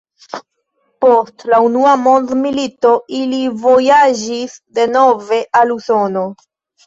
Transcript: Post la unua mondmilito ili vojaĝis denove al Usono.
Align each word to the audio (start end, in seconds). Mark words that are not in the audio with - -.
Post 1.03 1.43
la 1.53 1.59
unua 1.65 1.91
mondmilito 2.05 2.93
ili 3.19 3.41
vojaĝis 3.65 4.55
denove 4.79 5.41
al 5.63 5.75
Usono. 5.77 6.25